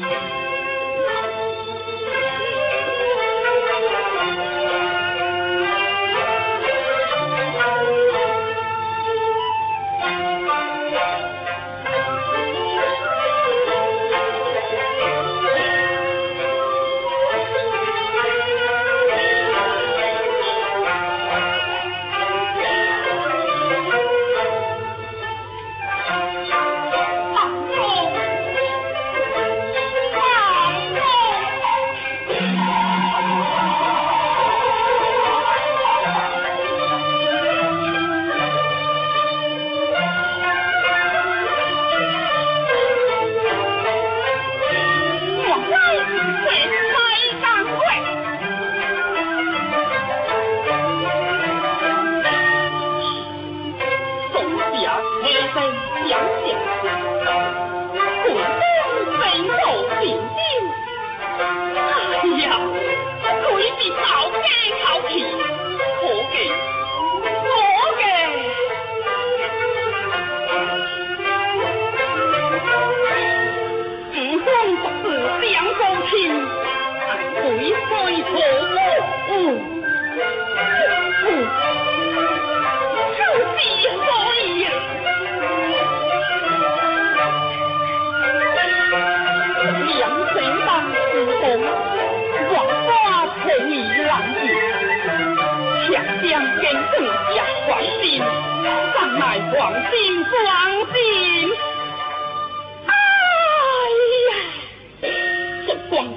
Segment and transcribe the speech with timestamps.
[0.00, 0.43] Thank you.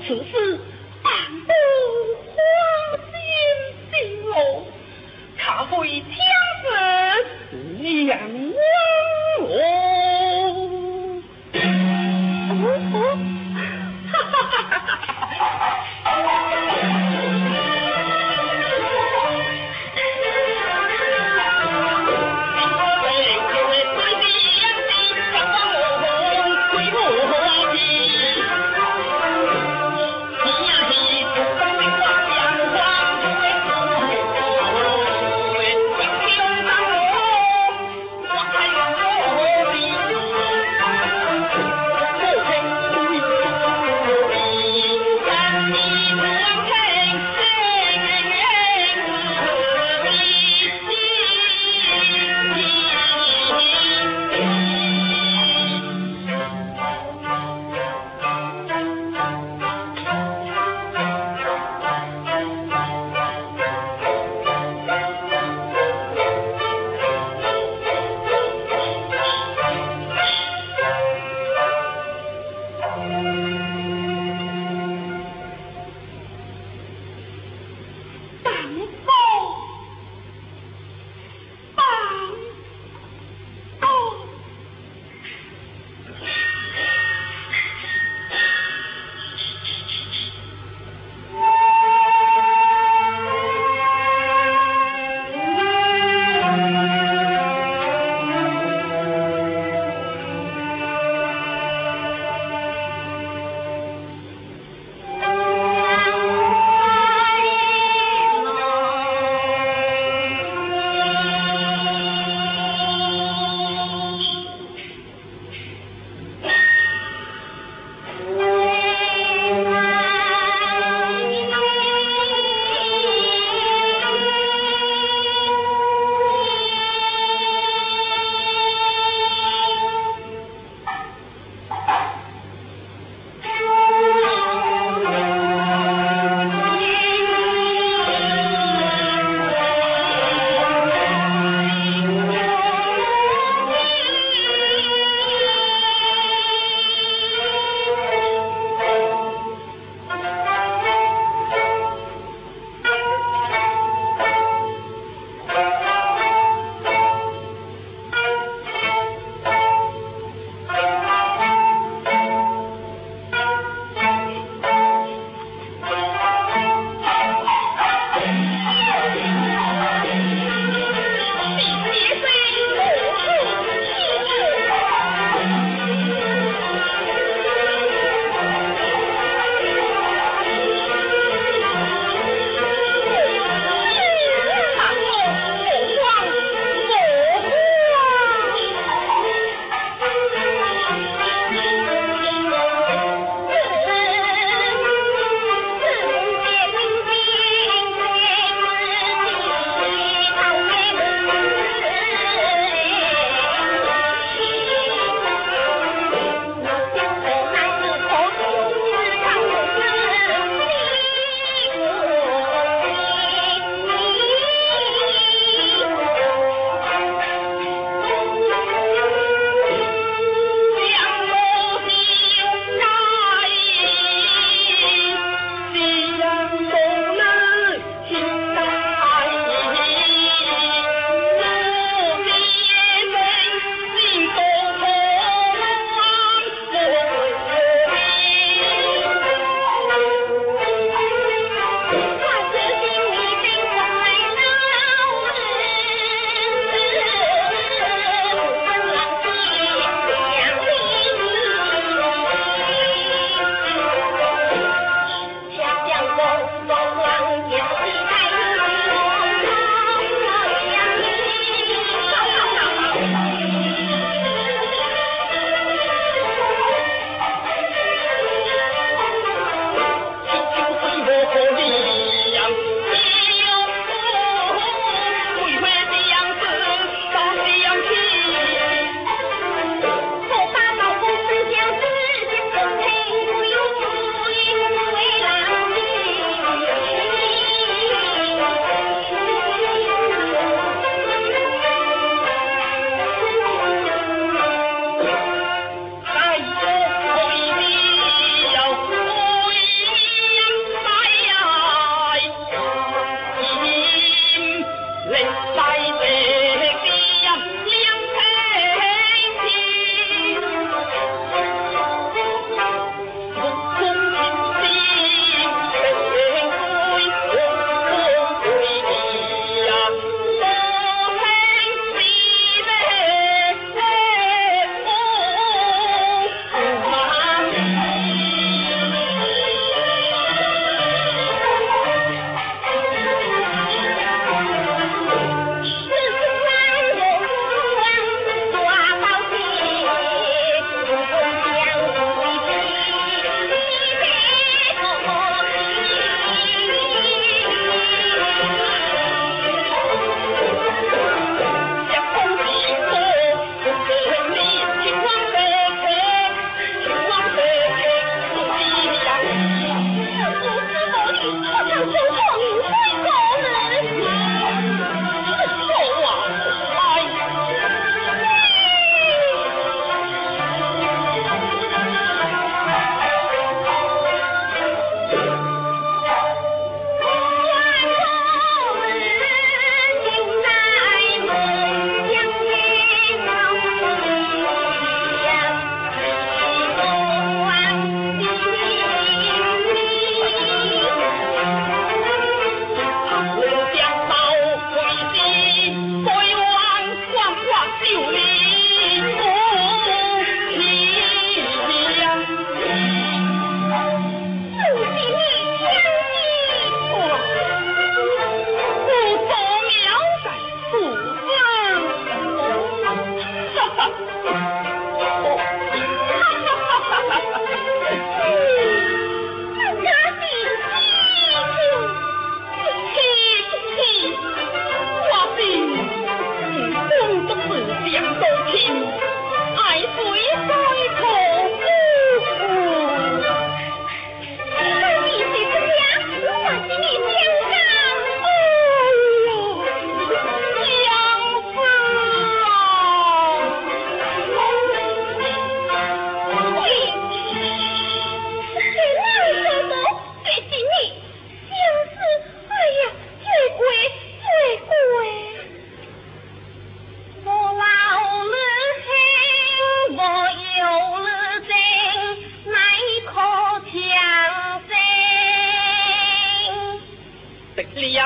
[0.09, 0.23] 我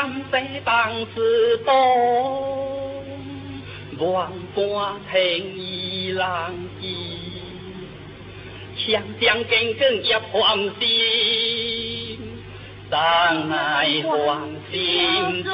[0.09, 1.69] 西当时东，
[3.99, 5.17] 万般情
[5.57, 6.85] 意难记，
[8.77, 12.19] 强将耿耿一放心，
[12.89, 12.99] 让
[13.49, 14.09] 爱放
[14.71, 15.51] 心转